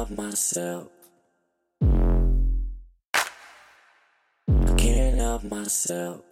[0.00, 0.88] help myself.
[4.48, 6.22] I can't help myself.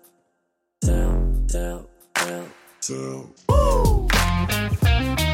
[0.82, 1.86] Self, self,
[2.16, 2.48] self,
[2.80, 3.26] self.
[3.48, 5.27] Olá!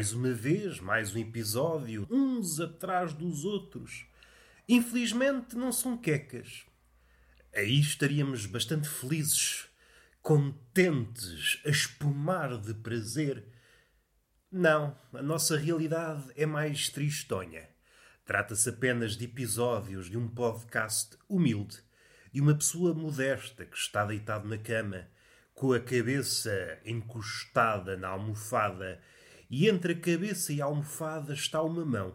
[0.00, 4.06] Mais uma vez, mais um episódio, uns atrás dos outros.
[4.66, 6.64] Infelizmente não são quecas.
[7.54, 9.68] Aí estaríamos bastante felizes,
[10.22, 13.44] contentes, a espumar de prazer.
[14.50, 17.68] Não, a nossa realidade é mais tristonha.
[18.24, 21.76] Trata-se apenas de episódios de um podcast humilde,
[22.32, 25.06] de uma pessoa modesta que está deitado na cama,
[25.52, 28.98] com a cabeça encostada na almofada,
[29.50, 32.14] e entre a cabeça e a almofada está uma mão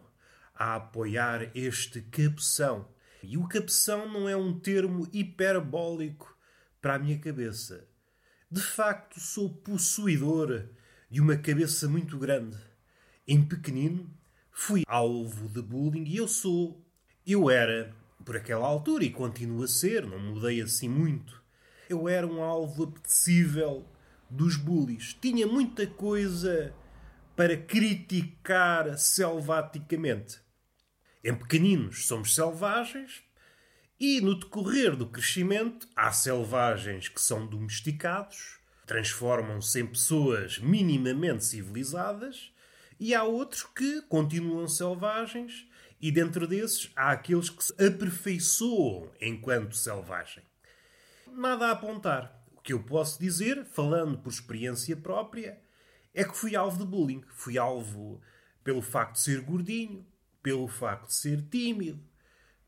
[0.54, 2.88] a apoiar este cabeção.
[3.22, 6.34] E o cabeção não é um termo hiperbólico
[6.80, 7.86] para a minha cabeça.
[8.50, 10.66] De facto, sou possuidor
[11.10, 12.56] de uma cabeça muito grande.
[13.28, 14.08] Em pequenino,
[14.50, 16.82] fui alvo de bullying e eu sou.
[17.26, 17.92] Eu era,
[18.24, 21.42] por aquela altura, e continuo a ser, não mudei assim muito.
[21.88, 23.84] Eu era um alvo apetecível
[24.30, 25.14] dos bullies.
[25.20, 26.72] Tinha muita coisa
[27.36, 30.40] para criticar selvaticamente.
[31.22, 33.22] Em pequeninos somos selvagens
[34.00, 42.52] e no decorrer do crescimento há selvagens que são domesticados, transformam-se em pessoas minimamente civilizadas
[42.98, 45.68] e há outros que continuam selvagens
[46.00, 50.42] e dentro desses há aqueles que se aperfeiçoam enquanto selvagem.
[51.26, 52.34] Nada a apontar.
[52.54, 55.60] O que eu posso dizer, falando por experiência própria,
[56.16, 57.22] é que fui alvo de bullying.
[57.28, 58.20] Fui alvo
[58.64, 60.04] pelo facto de ser gordinho,
[60.42, 62.02] pelo facto de ser tímido,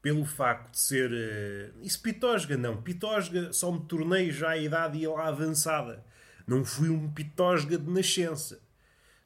[0.02, 1.10] pelo facto de ser.
[1.10, 2.82] Uh, isso pitosga, não.
[2.82, 6.04] Pitosga só me tornei já à idade lá avançada.
[6.46, 8.60] Não fui um pitosga de nascença.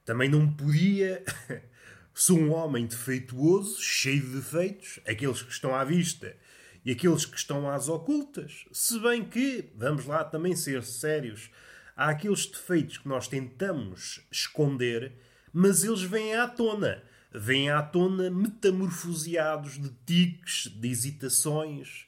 [0.04, 1.24] Também não podia.
[2.14, 6.36] Sou um homem defeituoso, cheio de defeitos, aqueles que estão à vista
[6.84, 8.66] e aqueles que estão às ocultas.
[8.70, 11.50] Se bem que, vamos lá também ser sérios,
[11.96, 15.12] há aqueles defeitos que nós tentamos esconder,
[15.52, 17.02] mas eles vêm à tona.
[17.30, 22.06] Vêm à tona metamorfoseados de tiques, de hesitações.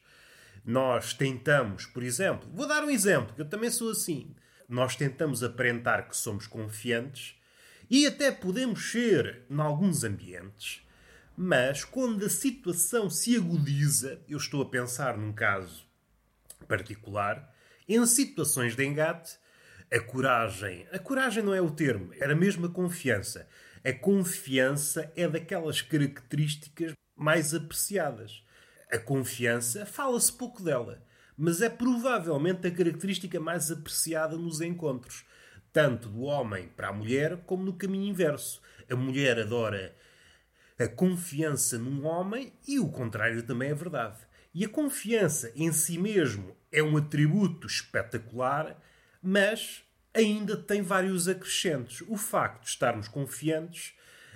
[0.64, 4.34] Nós tentamos, por exemplo, vou dar um exemplo, que eu também sou assim.
[4.68, 7.36] Nós tentamos aparentar que somos confiantes
[7.90, 10.82] e até podemos ser em alguns ambientes,
[11.36, 15.86] mas quando a situação se agudiza, eu estou a pensar num caso
[16.66, 17.52] particular,
[17.88, 19.38] em situações de engate,
[19.94, 23.46] a coragem, a coragem não é o termo, era mesmo a confiança.
[23.84, 28.42] A confiança é daquelas características mais apreciadas.
[28.90, 31.00] A confiança, fala-se pouco dela,
[31.38, 35.24] mas é provavelmente a característica mais apreciada nos encontros,
[35.72, 38.60] tanto do homem para a mulher como no caminho inverso.
[38.90, 39.94] A mulher adora
[40.76, 44.18] a confiança num homem e o contrário também é verdade.
[44.52, 48.76] E a confiança em si mesmo é um atributo espetacular,
[49.22, 49.83] mas
[50.14, 52.02] ainda tem vários acrescentos.
[52.08, 53.92] O facto de estarmos confiantes,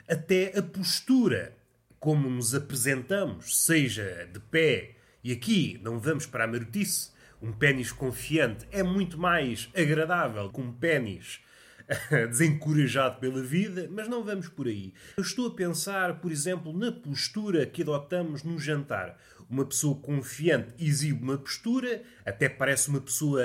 [0.09, 1.57] até a postura
[2.01, 7.93] como nos apresentamos, seja de pé, e aqui não vamos para a marotice, um pênis
[7.93, 11.41] confiante é muito mais agradável que um pênis
[12.29, 14.93] desencorajado pela vida, mas não vamos por aí.
[15.17, 19.19] Eu estou a pensar, por exemplo, na postura que adotamos no jantar.
[19.49, 23.43] Uma pessoa confiante exibe uma postura, até parece uma pessoa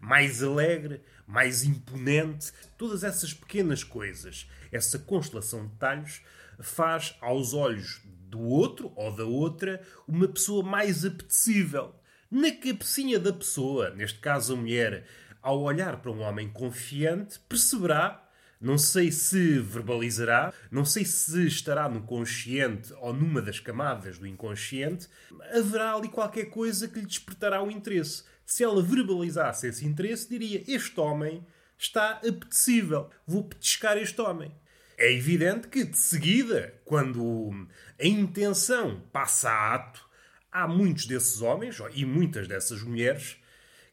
[0.00, 2.52] mais alegre, mais imponente.
[2.76, 6.22] Todas essas pequenas coisas, essa constelação de detalhes,
[6.60, 11.94] faz aos olhos do outro ou da outra uma pessoa mais apetecível.
[12.28, 15.06] Na cabecinha da pessoa, neste caso a mulher,
[15.40, 18.23] ao olhar para um homem confiante, perceberá,
[18.64, 24.26] não sei se verbalizará, não sei se estará no consciente ou numa das camadas do
[24.26, 25.06] inconsciente,
[25.52, 28.24] haverá ali qualquer coisa que lhe despertará o interesse.
[28.46, 31.46] Se ela verbalizasse esse interesse, diria: Este homem
[31.76, 34.50] está apetecível, vou petiscar este homem.
[34.96, 37.68] É evidente que, de seguida, quando
[38.00, 40.08] a intenção passa a ato,
[40.50, 43.36] há muitos desses homens e muitas dessas mulheres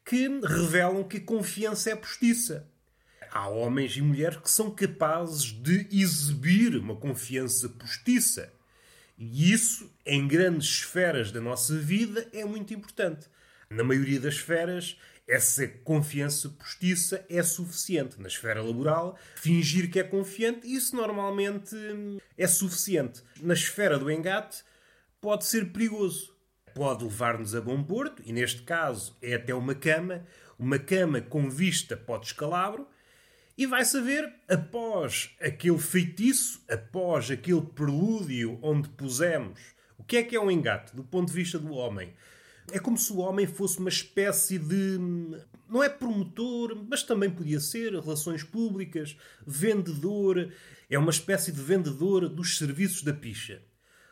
[0.05, 2.71] que revelam que a confiança é postiça.
[3.31, 8.51] Há homens e mulheres que são capazes de exibir uma confiança postiça.
[9.17, 13.29] E isso, em grandes esferas da nossa vida, é muito importante.
[13.69, 18.19] Na maioria das esferas, essa confiança postiça é suficiente.
[18.19, 23.23] Na esfera laboral, fingir que é confiante, isso normalmente hum, é suficiente.
[23.39, 24.61] Na esfera do engate,
[25.21, 26.35] pode ser perigoso.
[26.75, 30.25] Pode levar-nos a bom porto, e neste caso é até uma cama,
[30.59, 32.87] uma cama com vista para o descalabro,
[33.57, 39.59] e vai saber, após aquele feitiço, após aquele prelúdio onde pusemos,
[39.97, 42.13] o que é que é um engate do ponto de vista do homem?
[42.71, 44.97] É como se o homem fosse uma espécie de.
[45.69, 49.15] Não é promotor, mas também podia ser, relações públicas,
[49.45, 50.51] vendedor.
[50.89, 53.61] É uma espécie de vendedor dos serviços da picha.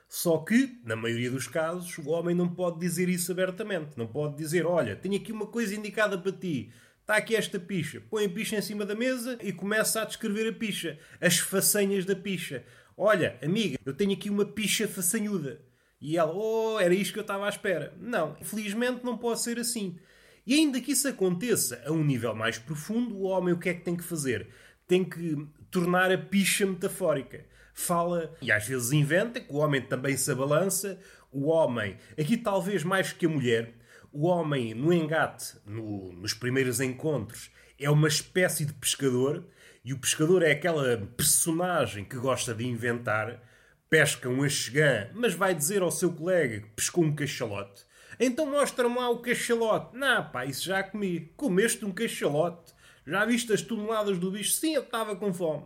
[0.08, 3.98] Só que, na maioria dos casos, o homem não pode dizer isso abertamente.
[3.98, 6.72] Não pode dizer: Olha, tenho aqui uma coisa indicada para ti.
[7.10, 8.00] Está aqui esta picha.
[8.08, 11.00] Põe a picha em cima da mesa e começa a descrever a picha.
[11.20, 12.64] As façanhas da picha.
[12.96, 15.60] Olha, amiga, eu tenho aqui uma picha façanhuda.
[16.00, 17.96] E ela, oh, era isto que eu estava à espera.
[18.00, 19.98] Não, infelizmente não pode ser assim.
[20.46, 23.74] E ainda que isso aconteça a um nível mais profundo, o homem o que é
[23.74, 24.48] que tem que fazer?
[24.88, 27.44] Tem que tornar a picha metafórica.
[27.74, 31.00] Fala e às vezes inventa que o homem também se abalança.
[31.32, 33.79] O homem, aqui talvez mais que a mulher,
[34.12, 39.46] o homem no engate, no, nos primeiros encontros, é uma espécie de pescador.
[39.84, 43.42] E o pescador é aquela personagem que gosta de inventar
[43.90, 47.84] pesca um axegã, mas vai dizer ao seu colega que pescou um cachalote.
[48.20, 49.98] Então mostra-me lá o cachalote.
[49.98, 51.32] Não, pá, isso já comi.
[51.38, 52.74] Comeste um cachalote.
[53.08, 54.52] Já viste as toneladas do bicho?
[54.52, 55.66] Sim, eu estava com fome.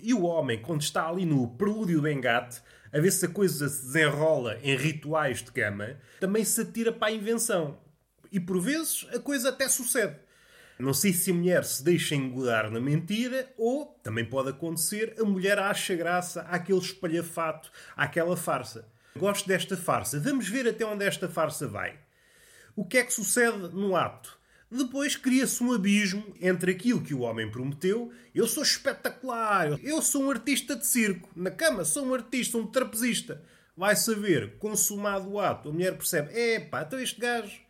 [0.00, 2.62] E o homem, quando está ali no prelúdio do engate,
[2.92, 7.08] a ver se a coisa se desenrola em rituais de cama, também se atira para
[7.08, 7.78] a invenção.
[8.32, 10.16] E por vezes a coisa até sucede.
[10.78, 15.24] Não sei se a mulher se deixa engodar na mentira ou, também pode acontecer, a
[15.24, 18.88] mulher acha graça àquele espalhafato, àquela farsa.
[19.16, 20.18] Gosto desta farsa.
[20.18, 21.98] Vamos ver até onde esta farsa vai.
[22.74, 24.39] O que é que sucede no ato?
[24.70, 28.12] Depois cria-se um abismo entre aquilo que o homem prometeu.
[28.34, 31.28] Eu sou espetacular, eu sou um artista de circo.
[31.34, 33.42] Na cama, sou um artista, um trapezista.
[33.76, 37.60] Vai saber, consumado o ato, a mulher percebe: epá, então este gajo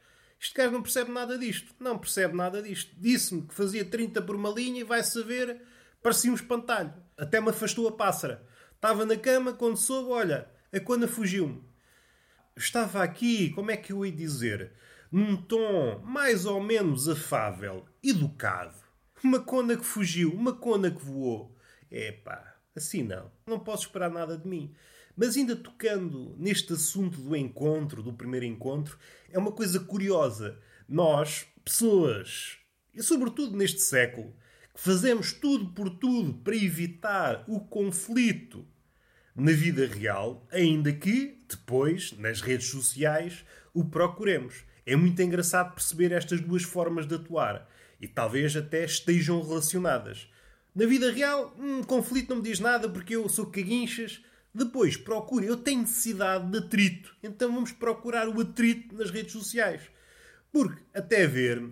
[0.40, 1.74] este gajo não percebe nada disto.
[1.78, 2.90] Não percebe nada disto.
[2.96, 5.60] Disse-me que fazia 30 por uma linha e vai saber,
[6.02, 6.94] parecia um espantalho.
[7.16, 8.42] Até me afastou a pássara.
[8.74, 11.62] Estava na cama quando soube, olha, a cona fugiu-me.
[12.56, 14.72] Estava aqui, como é que eu ia dizer?
[15.10, 18.76] Num tom mais ou menos afável, educado.
[19.24, 21.56] Uma cona que fugiu, uma cona que voou.
[21.90, 23.30] Epá, assim não.
[23.44, 24.72] Não posso esperar nada de mim.
[25.16, 28.96] Mas ainda tocando neste assunto do encontro, do primeiro encontro,
[29.30, 30.58] é uma coisa curiosa.
[30.88, 32.58] Nós, pessoas,
[32.94, 34.32] e sobretudo neste século,
[34.72, 38.64] que fazemos tudo por tudo para evitar o conflito
[39.34, 44.64] na vida real, ainda que depois, nas redes sociais, o procuremos.
[44.90, 47.68] É muito engraçado perceber estas duas formas de atuar
[48.00, 50.28] e talvez até estejam relacionadas.
[50.74, 54.20] Na vida real, um conflito não me diz nada porque eu sou caguinchas
[54.52, 59.82] depois procure, eu tenho necessidade de atrito, então vamos procurar o atrito nas redes sociais.
[60.52, 61.70] Porque, até ver,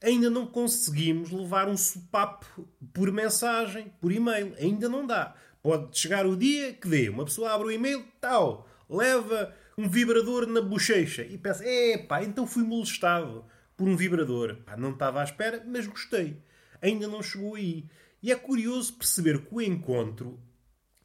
[0.00, 4.54] ainda não conseguimos levar um sopapo por mensagem, por e-mail.
[4.58, 5.34] Ainda não dá.
[5.60, 7.08] Pode chegar o dia que dê.
[7.08, 12.46] Uma pessoa abre o e-mail, tal, leva um vibrador na bochecha e pensa: epá, então
[12.46, 13.44] fui molestado
[13.76, 14.56] por um vibrador.
[14.66, 16.42] Pá, não estava à espera, mas gostei.
[16.82, 17.86] Ainda não chegou aí.
[18.22, 20.38] E é curioso perceber que o encontro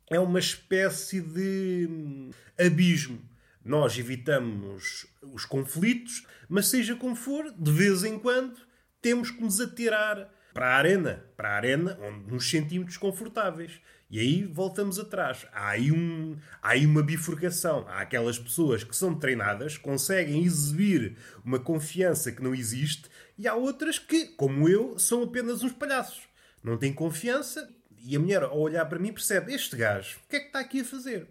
[0.10, 3.22] é uma espécie de hum, abismo.
[3.64, 8.56] Nós evitamos os conflitos, mas seja como for, de vez em quando
[9.02, 13.82] temos que nos atirar para a arena, para a arena onde nos sentimos desconfortáveis.
[14.10, 15.46] E aí voltamos atrás.
[15.52, 17.86] Há aí, um, há aí uma bifurcação.
[17.90, 23.54] Há aquelas pessoas que são treinadas, conseguem exibir uma confiança que não existe, e há
[23.54, 26.22] outras que, como eu, são apenas uns palhaços.
[26.64, 27.70] Não têm confiança
[28.02, 30.60] e a mulher, ao olhar para mim, percebe: este gajo, o que é que está
[30.60, 31.28] aqui a fazer?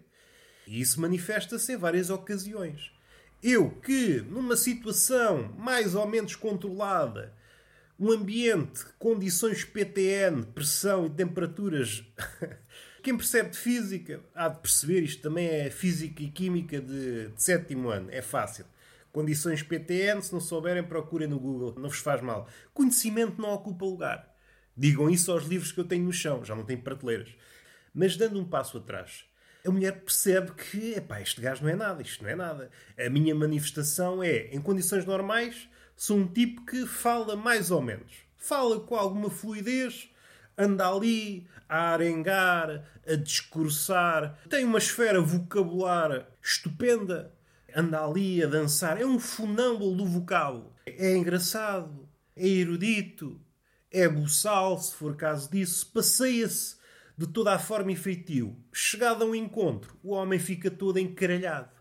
[0.67, 2.91] E isso manifesta-se em várias ocasiões.
[3.41, 7.33] Eu que, numa situação mais ou menos controlada,
[7.99, 12.03] um ambiente, condições PTN, pressão e temperaturas.
[13.01, 17.43] Quem percebe de física há de perceber, isto também é física e química de, de
[17.43, 18.65] sétimo ano, é fácil.
[19.11, 22.49] Condições PTN, se não souberem, procurem no Google, não vos faz mal.
[22.73, 24.35] Conhecimento não ocupa lugar.
[24.75, 27.29] Digam isso aos livros que eu tenho no chão, já não tenho prateleiras.
[27.93, 29.23] Mas dando um passo atrás,
[29.65, 32.69] a mulher percebe que, epá, este gajo não é nada, isto não é nada.
[32.99, 38.13] A minha manifestação é, em condições normais, sou um tipo que fala mais ou menos.
[38.35, 40.09] Fala com alguma fluidez,
[40.57, 47.33] anda ali a arengar, a discursar, tem uma esfera vocabular estupenda,
[47.75, 48.99] anda ali a dançar.
[48.99, 50.73] É um funâmbulo do vocábulo.
[50.85, 53.39] É engraçado, é erudito,
[53.91, 56.75] é buçal, se for caso disso, passeia-se
[57.17, 58.55] de toda a forma e feitio.
[58.73, 61.74] Chegado a um encontro, o homem fica todo encaralhado.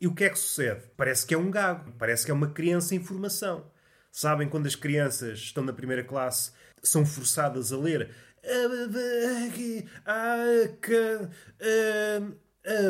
[0.00, 0.82] E o que é que sucede?
[0.96, 3.70] Parece que é um gago, parece que é uma criança em formação.
[4.10, 6.52] Sabem quando as crianças estão na primeira classe,
[6.82, 8.14] são forçadas a ler
[10.06, 10.36] a,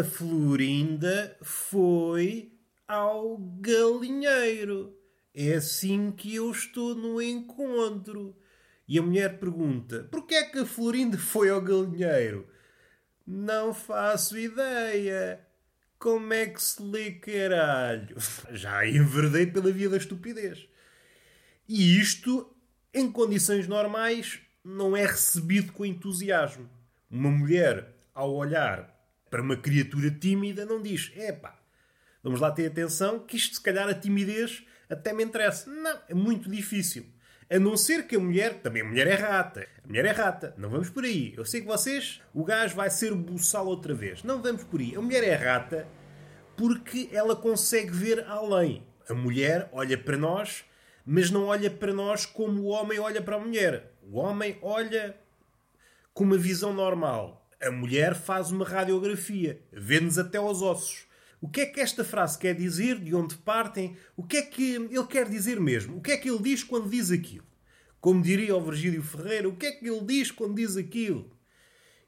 [0.01, 2.53] a Florinda foi
[2.87, 4.97] ao galinheiro.
[5.35, 8.37] É assim que eu estou no encontro.
[8.87, 12.49] E a mulher pergunta: Porquê é que a Florinda foi ao galinheiro?
[13.27, 15.47] Não faço ideia.
[15.99, 18.17] Como é que se lê caralho?
[18.53, 20.69] Já enverdei pela via da estupidez.
[21.69, 22.55] E isto,
[22.95, 26.71] em condições normais, não é recebido com entusiasmo.
[27.11, 28.95] Uma mulher, ao olhar
[29.29, 31.59] para uma criatura tímida, não diz: epá,
[32.23, 35.69] vamos lá ter atenção que isto, se calhar, a timidez até me interessa.
[35.69, 37.07] Não, é muito difícil.
[37.51, 39.67] A não ser que a mulher, também a mulher é rata.
[39.83, 40.55] A mulher é rata.
[40.59, 41.33] Não vamos por aí.
[41.35, 44.23] Eu sei que vocês, o gajo vai ser buçal outra vez.
[44.23, 44.95] Não vamos por aí.
[44.95, 45.89] A mulher é rata
[46.59, 48.87] porque ela consegue ver além.
[49.09, 50.63] A mulher olha para nós,
[51.07, 53.95] mas não olha para nós como o homem olha para a mulher.
[54.03, 55.17] O homem olha
[56.13, 57.49] com uma visão normal.
[57.59, 61.08] A mulher faz uma radiografia, vê-nos até aos ossos.
[61.41, 62.99] O que é que esta frase quer dizer?
[62.99, 63.97] De onde partem?
[64.17, 65.99] O que é que ele quer dizer mesmo?
[65.99, 67.47] O que é que ele diz quando diz aquilo?
[68.01, 71.31] Como diria o Virgílio Ferreira, o que é que ele diz quando diz aquilo?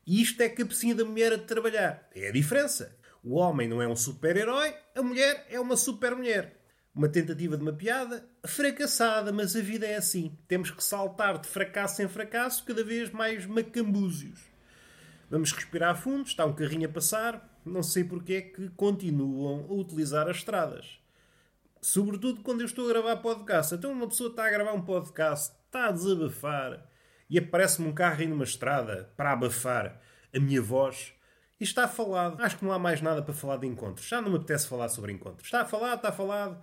[0.06, 2.08] E isto é a cabecinha da mulher a trabalhar.
[2.14, 2.96] É a diferença.
[3.22, 6.56] O homem não é um super-herói, a mulher é uma super-mulher.
[6.92, 10.37] Uma tentativa de uma piada fracassada, mas a vida é assim.
[10.49, 14.40] Temos que saltar de fracasso em fracasso, cada vez mais macambúzios.
[15.30, 19.73] Vamos respirar fundo, está um carrinho a passar, não sei porque é que continuam a
[19.73, 20.99] utilizar as estradas.
[21.81, 23.75] Sobretudo quando eu estou a gravar podcast.
[23.75, 26.87] Então uma pessoa está a gravar um podcast, está a desabafar
[27.29, 30.00] e aparece-me um carro aí numa estrada para abafar
[30.35, 31.14] a minha voz
[31.61, 32.40] e está falado.
[32.43, 34.07] Acho que não há mais nada para falar de encontros.
[34.07, 35.47] Já não me apetece falar sobre encontros.
[35.47, 36.61] Está falado, está falado.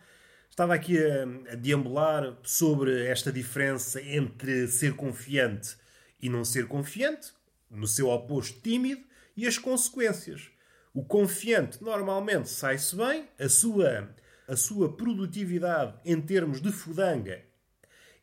[0.49, 5.77] Estava aqui a, a deambular sobre esta diferença entre ser confiante
[6.21, 7.31] e não ser confiante,
[7.69, 9.01] no seu oposto tímido,
[9.35, 10.49] e as consequências.
[10.97, 14.09] O confiante normalmente sai-se bem, a sua,
[14.47, 17.39] a sua produtividade em termos de fudanga,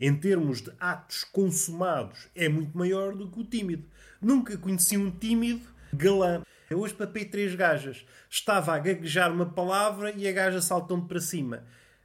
[0.00, 3.88] em termos de atos consumados, é muito maior do que o tímido.
[4.20, 6.42] Nunca conheci um tímido galã.
[6.68, 8.04] Hoje papei três gajas.
[8.28, 11.62] Estava a gaguejar uma palavra e a gaja saltou-me para cima.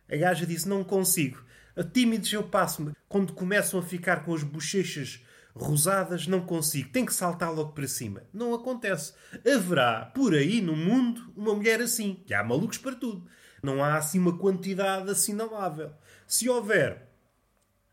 [0.08, 1.44] A gaja disse: Não consigo.
[1.92, 2.92] Tímidos eu passo-me.
[3.08, 5.20] Quando começam a ficar com as bochechas
[5.60, 6.90] rosadas, não consigo.
[6.90, 8.24] Tem que saltar logo para cima.
[8.34, 9.14] Não acontece.
[9.46, 12.24] Haverá por aí no mundo uma mulher assim.
[12.26, 13.28] Que há malucos para tudo.
[13.62, 15.94] Não há assim uma quantidade assinalável.
[16.26, 17.10] Se houver,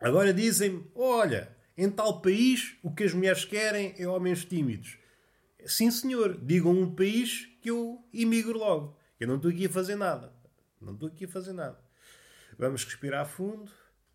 [0.01, 4.99] agora dizem-me: olha, em tal país o que as mulheres querem é homens tímidos.
[5.67, 8.97] Sim, senhor, digam um país que eu imigro logo.
[9.19, 10.33] Eu não estou aqui a fazer nada.
[10.81, 11.79] Não estou aqui a fazer nada.
[12.59, 13.71] Vamos respirar fundo.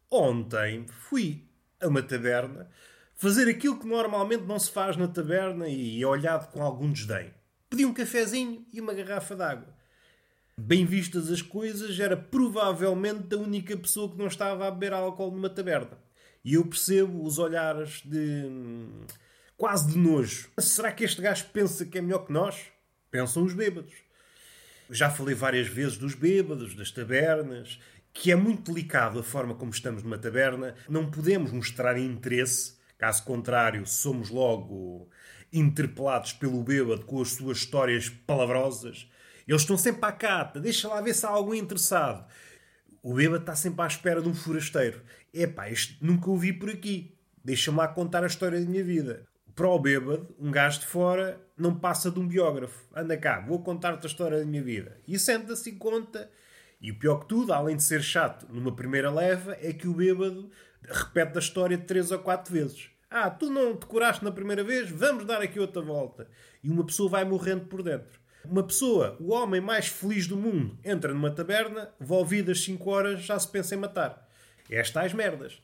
[0.09, 1.45] Ontem fui
[1.79, 2.69] a uma taberna
[3.21, 7.31] fazer aquilo que normalmente não se faz na taberna e é olhado com algum desdém.
[7.69, 9.67] Pedi um cafezinho e uma garrafa de água.
[10.57, 15.29] Bem vistas as coisas, era provavelmente a única pessoa que não estava a beber álcool
[15.29, 15.99] numa taberna.
[16.43, 18.49] E eu percebo os olhares de.
[19.55, 20.49] quase de nojo.
[20.57, 22.59] Será que este gajo pensa que é melhor que nós?
[23.11, 23.93] Pensam os bêbados.
[24.89, 27.79] Já falei várias vezes dos bêbados, das tabernas,
[28.11, 30.73] que é muito delicado a forma como estamos numa taberna.
[30.89, 35.09] Não podemos mostrar interesse, caso contrário, somos logo
[35.51, 39.09] interpelados pelo bêbado com as suas histórias palavrosas.
[39.47, 42.23] Eles estão sempre à cata, deixa lá ver se há algum interessado.
[43.01, 45.01] O bêbado está sempre à espera de um forasteiro.
[45.33, 47.17] Epá, isto nunca o vi por aqui.
[47.43, 49.25] Deixa-me lá contar a história da minha vida.
[49.55, 52.85] Para o bêbado, um gajo de fora não passa de um biógrafo.
[52.95, 54.95] Anda cá, vou contar-te a história da minha vida.
[55.07, 56.29] E senta-se e conta
[56.81, 59.93] e o pior que tudo, além de ser chato numa primeira leva, é que o
[59.93, 60.49] bêbado
[60.87, 62.89] repete a história três ou quatro vezes.
[63.09, 64.89] Ah, tu não decoraste na primeira vez?
[64.89, 66.29] Vamos dar aqui outra volta.
[66.63, 68.19] E uma pessoa vai morrendo por dentro.
[68.45, 73.37] Uma pessoa, o homem mais feliz do mundo, entra numa taberna, volvidas 5 horas, já
[73.37, 74.27] se pensa em matar.
[74.69, 75.61] É as tais merdas.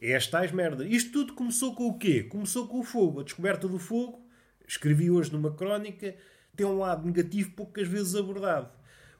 [0.00, 0.86] É as tais merdas.
[0.88, 2.22] Isto tudo começou com o quê?
[2.22, 3.20] Começou com o fogo.
[3.20, 4.26] A descoberta do fogo,
[4.66, 6.14] escrevi hoje numa crónica,
[6.54, 8.70] tem um lado negativo poucas vezes abordado.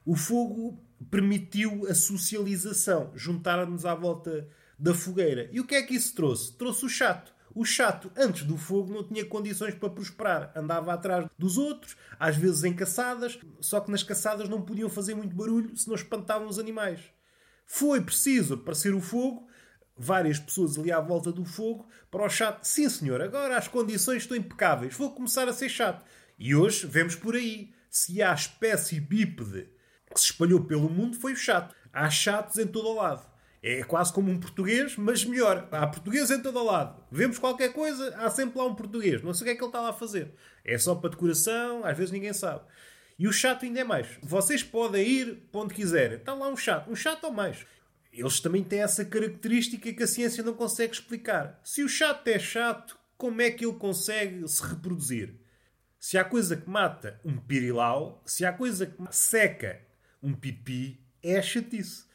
[0.05, 5.49] O fogo permitiu a socialização, juntar-nos à volta da fogueira.
[5.51, 6.53] E o que é que isso trouxe?
[6.53, 7.33] Trouxe o chato.
[7.55, 10.51] O chato, antes do fogo, não tinha condições para prosperar.
[10.55, 15.15] Andava atrás dos outros, às vezes em caçadas, só que nas caçadas não podiam fazer
[15.15, 17.01] muito barulho se não espantavam os animais.
[17.65, 19.47] Foi preciso aparecer o fogo,
[19.97, 22.63] várias pessoas ali à volta do fogo para o chato.
[22.63, 26.05] Sim, senhor, agora as condições estão impecáveis, vou começar a ser chato.
[26.37, 27.73] E hoje vemos por aí.
[27.89, 29.67] Se há espécie bípede
[30.13, 31.75] que se espalhou pelo mundo, foi o chato.
[31.91, 33.25] Há chatos em todo o lado.
[33.69, 35.67] É quase como um português, mas melhor.
[35.73, 37.03] Há português em todo o lado.
[37.11, 39.21] Vemos qualquer coisa, há sempre lá um português.
[39.21, 40.33] Não sei o que é que ele está lá a fazer.
[40.63, 42.61] É só para decoração, às vezes ninguém sabe.
[43.19, 44.07] E o chato ainda é mais.
[44.23, 46.15] Vocês podem ir para onde quiserem.
[46.17, 46.89] Está lá um chato.
[46.89, 47.65] Um chato ou mais.
[48.13, 51.59] Eles também têm essa característica que a ciência não consegue explicar.
[51.61, 55.35] Se o chato é chato, como é que ele consegue se reproduzir?
[55.99, 59.81] Se há coisa que mata um pirilau, se há coisa que seca
[60.23, 62.06] um pipi, é a chatice.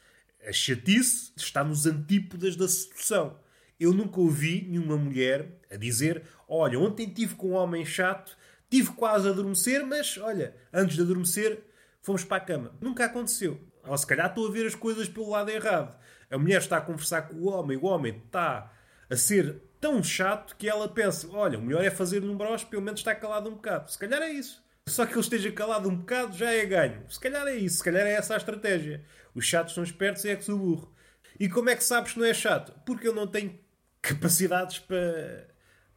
[0.45, 3.39] A chatice está nos antípodas da sedução.
[3.79, 8.37] Eu nunca ouvi nenhuma mulher a dizer: Olha, ontem tive com um homem chato,
[8.69, 11.63] tive quase a adormecer, mas olha, antes de adormecer,
[12.01, 12.75] fomos para a cama.
[12.81, 13.59] Nunca aconteceu.
[13.85, 15.97] Ou se calhar estou a ver as coisas pelo lado errado.
[16.29, 18.71] A mulher está a conversar com o homem, o homem está
[19.09, 22.81] a ser tão chato que ela pensa: olha, o melhor é fazer num broche, pelo
[22.81, 23.91] menos está calado um bocado.
[23.91, 24.63] Se calhar é isso.
[24.87, 27.09] Só que ele esteja calado um bocado já é ganho.
[27.09, 29.03] Se calhar é isso, se calhar é essa a estratégia.
[29.33, 30.93] Os chatos são espertos e é que sou burro.
[31.39, 32.73] E como é que sabes que não é chato?
[32.85, 33.57] Porque eu não tenho
[34.01, 35.47] capacidades para,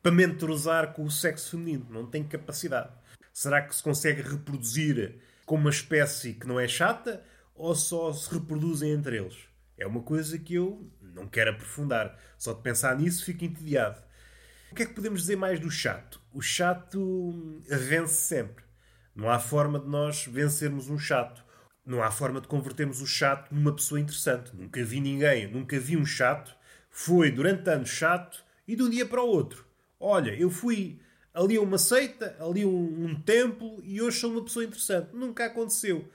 [0.02, 1.86] para mentorizar com o sexo feminino.
[1.90, 2.92] Não tenho capacidade.
[3.32, 7.22] Será que se consegue reproduzir com uma espécie que não é chata?
[7.56, 9.36] ou só se reproduzem entre eles?
[9.78, 12.18] É uma coisa que eu não quero aprofundar.
[12.38, 14.00] Só de pensar nisso fico entediado.
[14.70, 16.20] O que é que podemos dizer mais do chato?
[16.32, 18.64] O chato vence sempre.
[19.16, 21.42] Não há forma de nós vencermos um chato.
[21.86, 24.54] Não há forma de convertermos o chato numa pessoa interessante.
[24.54, 26.54] Nunca vi ninguém, nunca vi um chato.
[26.90, 29.64] Foi durante anos chato e de um dia para o outro.
[29.98, 31.00] Olha, eu fui
[31.32, 35.08] ali a uma seita, ali a um, um templo e hoje sou uma pessoa interessante.
[35.14, 36.06] Nunca aconteceu.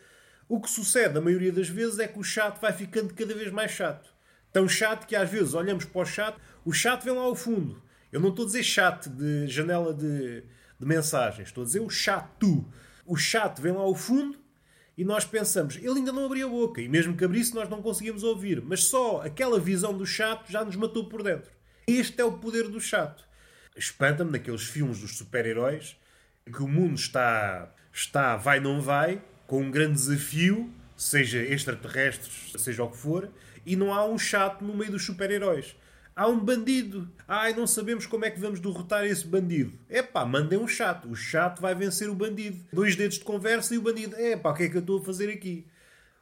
[0.48, 3.52] O que sucede, a maioria das vezes, é que o chato vai ficando cada vez
[3.52, 4.14] mais chato.
[4.54, 7.82] Tão chato que às vezes olhamos para o chato, o chato vem lá ao fundo.
[8.12, 10.44] Eu não estou a dizer chato de janela de,
[10.80, 12.66] de mensagens, estou a dizer o chato.
[13.12, 14.40] O chato vem lá ao fundo
[14.98, 17.82] e nós pensamos, ele ainda não abriu a boca, e mesmo que abrisse nós não
[17.82, 21.52] conseguimos ouvir, mas só aquela visão do chato já nos matou por dentro.
[21.86, 23.26] Este é o poder do chato.
[23.76, 25.98] Espanta-me naqueles filmes dos super-heróis
[26.46, 32.82] que o mundo está, está vai não vai, com um grande desafio, seja extraterrestres, seja
[32.82, 33.30] o que for,
[33.66, 35.76] e não há um chato no meio dos super-heróis.
[36.22, 37.12] Há um bandido.
[37.28, 39.74] Ai, não sabemos como é que vamos derrotar esse bandido.
[39.90, 41.10] Epá, mandem um chato.
[41.10, 42.64] O chato vai vencer o bandido.
[42.72, 44.16] Dois dedos de conversa e o bandido.
[44.16, 45.66] Epá, o que é que eu estou a fazer aqui?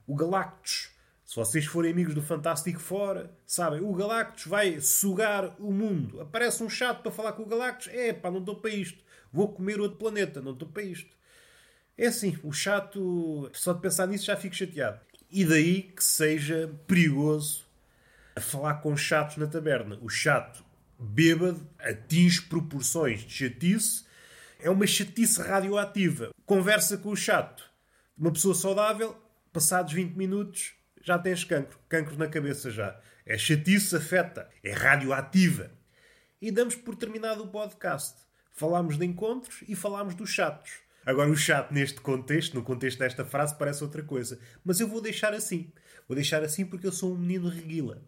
[0.07, 0.91] O Galactus.
[1.25, 6.21] Se vocês forem amigos do Fantástico Fora, sabem, o Galactus vai sugar o mundo.
[6.21, 7.87] Aparece um chato para falar com o Galactus.
[7.87, 9.03] Epá, não estou para isto.
[9.33, 10.41] Vou comer outro planeta.
[10.41, 11.13] Não estou para isto.
[11.97, 15.01] É assim, o chato, só de pensar nisso já fico chateado.
[15.29, 17.67] E daí que seja perigoso
[18.39, 19.99] a falar com chatos na taberna.
[20.01, 20.63] O chato
[20.97, 24.05] bêbado atinge proporções de chatice,
[24.59, 26.29] é uma chatice radioativa.
[26.45, 27.69] Conversa com o chato,
[28.17, 29.15] uma pessoa saudável,
[29.51, 32.99] passados 20 minutos já tens cancro, cancro na cabeça já.
[33.25, 35.71] É chatice, afeta, é radioativa.
[36.41, 38.15] E damos por terminado o podcast.
[38.51, 40.71] Falámos de encontros e falámos dos chatos.
[41.05, 44.39] Agora, o chato neste contexto, no contexto desta frase, parece outra coisa.
[44.63, 45.71] Mas eu vou deixar assim.
[46.07, 48.01] Vou deixar assim porque eu sou um menino reguila.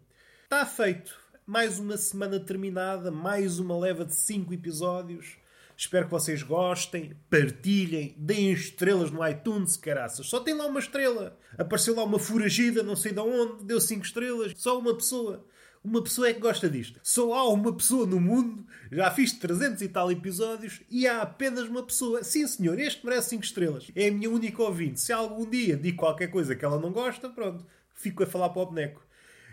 [0.52, 1.18] Está feito.
[1.46, 5.38] Mais uma semana terminada, mais uma leva de 5 episódios.
[5.74, 10.26] Espero que vocês gostem, partilhem, deem estrelas no iTunes, caraças.
[10.26, 11.38] Só tem lá uma estrela.
[11.56, 14.52] Apareceu lá uma furagida, não sei de onde, deu 5 estrelas.
[14.54, 15.42] Só uma pessoa.
[15.82, 17.00] Uma pessoa é que gosta disto.
[17.02, 21.66] Só há uma pessoa no mundo, já fiz 300 e tal episódios, e há apenas
[21.66, 22.22] uma pessoa.
[22.22, 23.90] Sim, senhor, este merece 5 estrelas.
[23.94, 25.00] É a minha única ouvinte.
[25.00, 28.60] Se algum dia digo qualquer coisa que ela não gosta, pronto, fico a falar para
[28.60, 29.02] o boneco.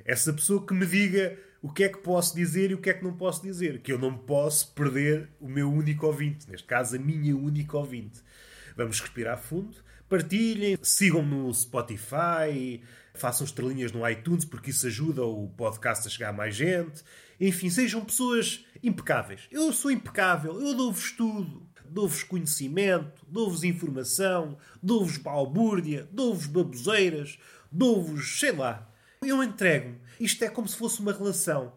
[0.10, 2.96] Essa pessoa que me diga o que é que posso dizer e o que é
[2.96, 3.80] que não posso dizer.
[3.80, 6.50] Que eu não posso perder o meu único ouvinte.
[6.50, 8.20] Neste caso, a minha única ouvinte.
[8.76, 9.78] Vamos respirar fundo.
[10.10, 12.82] Partilhem, sigam-me no Spotify,
[13.14, 17.04] façam estrelinhas no iTunes porque isso ajuda o podcast a chegar a mais gente.
[17.40, 19.42] Enfim, sejam pessoas impecáveis.
[19.52, 21.70] Eu sou impecável, eu dou-vos tudo.
[21.88, 27.38] Dou-vos conhecimento, dou-vos informação, dou-vos balbúrdia, dou-vos baboseiras,
[27.72, 28.90] dou-vos, sei lá.
[29.22, 30.00] Eu entrego-me.
[30.20, 31.74] Isto é como se fosse uma relação.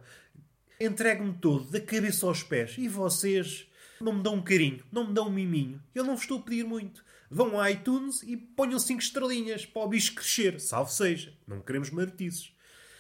[0.81, 2.77] Entrego-me todo, da cabeça aos pés.
[2.79, 3.67] E vocês
[4.01, 5.83] não me dão um carinho, não me dão um miminho.
[5.95, 9.83] Eu não vos estou a pedir muito vão ao iTunes e ponham 5 estrelinhas para
[9.83, 10.61] o bicho crescer.
[10.61, 11.33] Salve seja.
[11.47, 12.53] Não queremos martices.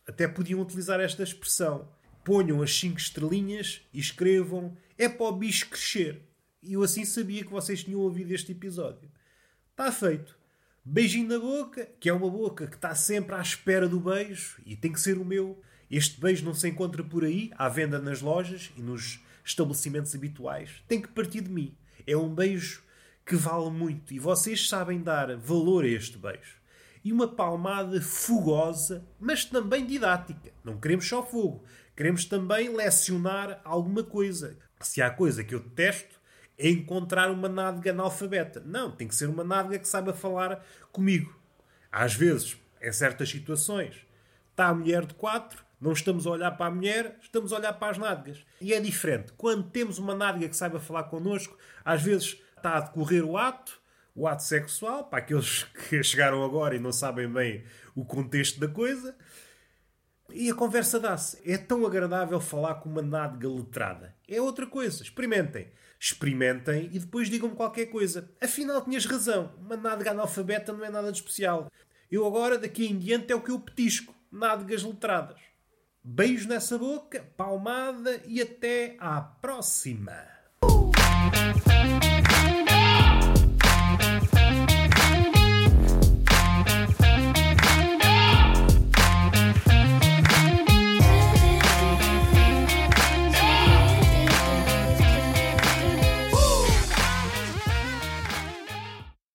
[0.08, 1.92] Até podiam utilizar esta expressão.
[2.24, 6.22] Ponham as 5 estrelinhas e escrevam é para o bicho crescer.
[6.62, 9.10] E eu assim sabia que vocês tinham ouvido este episódio.
[9.70, 10.38] Está feito.
[10.84, 14.74] Beijinho na boca, que é uma boca que está sempre à espera do beijo e
[14.74, 15.62] tem que ser o meu.
[15.88, 20.82] Este beijo não se encontra por aí, à venda nas lojas e nos estabelecimentos habituais.
[20.88, 21.76] Tem que partir de mim.
[22.04, 22.82] É um beijo
[23.24, 26.56] que vale muito e vocês sabem dar valor a este beijo.
[27.04, 30.50] E uma palmada fogosa, mas também didática.
[30.64, 31.64] Não queremos só fogo,
[31.96, 34.58] queremos também lecionar alguma coisa.
[34.80, 36.20] Se há coisa que eu detesto,
[36.58, 38.62] é encontrar uma nádega analfabeta.
[38.64, 41.34] Não, tem que ser uma nádega que saiba falar comigo.
[41.90, 44.06] Às vezes, em certas situações,
[44.50, 47.72] está a mulher de quatro, não estamos a olhar para a mulher, estamos a olhar
[47.72, 48.44] para as nádegas.
[48.60, 49.32] E é diferente.
[49.36, 53.80] Quando temos uma nádega que saiba falar connosco, às vezes está a decorrer o ato,
[54.14, 58.68] o ato sexual, para aqueles que chegaram agora e não sabem bem o contexto da
[58.68, 59.16] coisa,
[60.30, 61.38] e a conversa dá-se.
[61.44, 64.14] É tão agradável falar com uma nádega letrada.
[64.26, 65.02] É outra coisa.
[65.02, 65.70] Experimentem.
[66.02, 68.28] Experimentem e depois digam-me qualquer coisa.
[68.40, 69.54] Afinal, tinhas razão.
[69.56, 71.70] Uma nádega analfabeta não é nada de especial.
[72.10, 74.12] Eu agora, daqui em diante, é o que eu petisco.
[74.28, 75.40] Nádegas letradas.
[76.02, 80.26] Beijo nessa boca, palmada e até à próxima.